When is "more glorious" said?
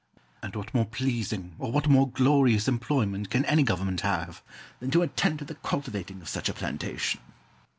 1.87-2.67